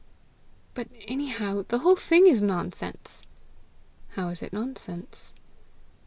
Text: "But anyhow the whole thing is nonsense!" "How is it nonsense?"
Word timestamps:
"But 0.73 0.87
anyhow 1.01 1.63
the 1.67 1.77
whole 1.77 1.95
thing 1.95 2.25
is 2.25 2.41
nonsense!" 2.41 3.21
"How 4.15 4.29
is 4.29 4.41
it 4.41 4.51
nonsense?" 4.51 5.31